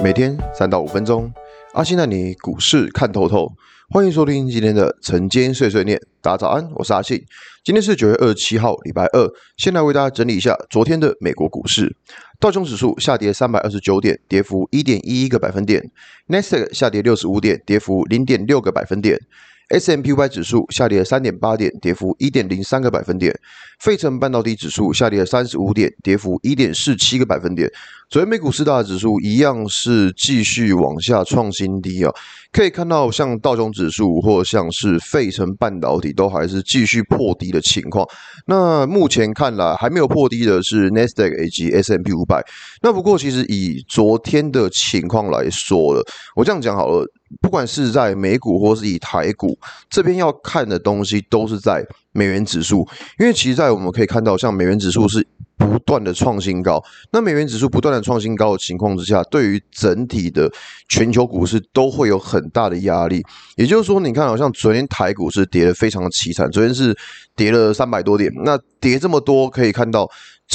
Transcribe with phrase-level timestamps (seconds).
[0.00, 1.32] 每天三到五分钟，
[1.72, 3.52] 阿信带你股市看透透。
[3.90, 6.00] 欢迎收听今天的晨间碎碎念。
[6.20, 7.20] 大家早安，我是阿信。
[7.64, 9.28] 今天是九月二十七号，礼拜二。
[9.56, 11.96] 先来为大家整理一下昨天的美国股市。
[12.38, 15.90] 道琼指数下跌三百二十九点，跌幅一点一一个百分点。
[16.28, 19.18] n e s t 下跌六十五点，跌幅零点六个百分点。
[19.68, 23.38] S&P 500指数下跌三点八点，跌幅一点零三个百分点。
[23.80, 27.70] 费城半导体指数下跌三十五点，跌幅一点四七个百分点。
[28.08, 32.10] 昨天美股四大指数一样是继续往下创新低啊，
[32.50, 38.06] 可以看到像道琼指数或像是费城半导体都还是继续破低的情况。
[38.46, 42.42] 那目前看来还没有破低的是 Nasdaq 以及 S M P 五百。
[42.82, 46.02] 那不过其实以昨天的情况来说了，
[46.34, 47.06] 我这样讲好了。
[47.40, 52.86] 不管是在美股或是以台股这边要看的东西，都是在美元指数，
[53.18, 60.50] 因为其实，在我们可以看到，像美元指数是不断的创新高，那美元指数不断的创新高的情况之下，对于整体的
[60.88, 63.22] 全球股市都会有很大的压力。
[63.56, 66.96] 也就是说，你看，好像昨天台股是跌得非常的凄惨，昨天是
[67.36, 70.08] 跌了三百多点，那跌这么多，可以看到。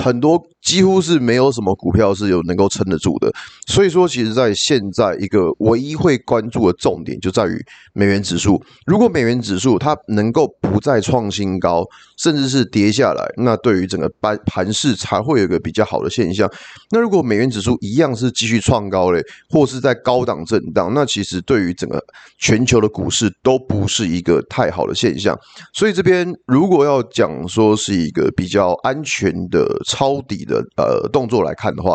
[0.00, 3.28] 很多几乎是没有什么股票是有能够撑得住的，
[3.66, 7.60] 所以说，其实，在现在一个唯一会关注的重点就在于
[7.92, 8.62] 美元指数。
[8.86, 11.84] 如果美元指数它能够不再创新高，
[12.16, 16.48] 甚至是跌下来，那对于整个盘盘市才会有一个比较好的现象。
[16.90, 22.00] 那如果美元指数一样是继续创高嘞，或是在高档震荡，那其实对于整个
[22.38, 25.36] 全球的股市都不是一个太好的现象。
[25.72, 29.66] 所以这边如果要讲说是一个比较安全的。
[29.86, 31.94] 抄底的呃动作来看的话，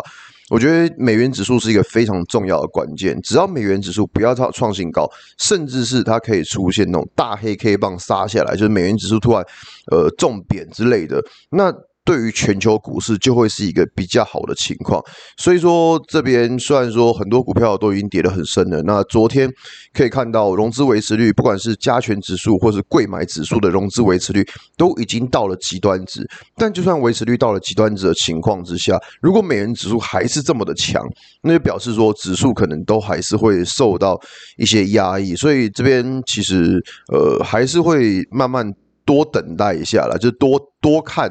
[0.50, 3.20] 我觉得美元指数是一个非常重要的关键。
[3.22, 9.44] 只要美元指数不要创创新高，甚至是它可以出现那种大黑 K 棒杀下来，就是美元指数突然
[9.92, 11.72] 呃重贬之类的，那。
[12.06, 15.02] 对于全球股市就会是一个比较好的情况，
[15.36, 19.50] 所以说这边虽然说很多股票都已经跌得很深了，那昨天
[19.92, 24.46] 可以看到融资维持率，不管是加权指数或是柜买指数的融资维持率
[24.76, 26.24] 都已经到了极端值。
[26.54, 31.02] 但就算维持率到了极端值的情况之下，如果美元指数还是这么的强，
[31.42, 34.16] 那就表示说指数可能都还是会受到
[34.58, 35.34] 一些压抑。
[35.34, 36.80] 所以这边其实
[37.12, 38.64] 呃还是会慢慢
[39.04, 41.28] 多等待一下啦，就多多看。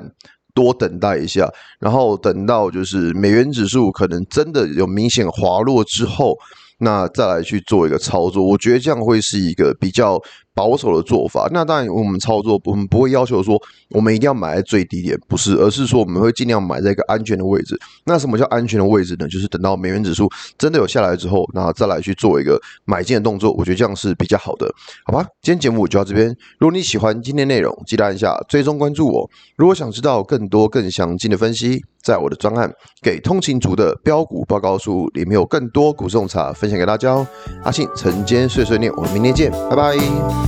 [0.55, 1.47] 多等待一下，
[1.79, 6.35] 然后等到就是美元指数可能真的有明显滑落之后，
[6.79, 10.19] 那再来去做一个操作，我觉得这样会是一个比较
[10.55, 17.77] 保守的做法，那当然我们操作，我们不会要求说我们一定要买在最低点，不是，而是说我们会尽量买在一个安全的位置。
[18.05, 19.27] 那什么叫安全的位置呢？
[19.27, 23.51] 就是等到美元指数真的有下来之后，然后再来去做一个买进的动作。
[23.51, 24.73] 我觉得这样是比较好的，
[25.05, 25.27] 好吧？
[25.41, 26.27] 今天节目就到这边。
[26.57, 29.29] 如果你喜欢今天内容，记得按下追踪关注我。
[29.57, 32.69] 如果想知道更多更详尽的分析，在我的专案
[33.01, 37.27] 《给通勤族的标股报告书》里面有更多股市洞察分享给大家哦。
[37.63, 40.44] 阿信晨间碎碎念，我们明天见，拜拜。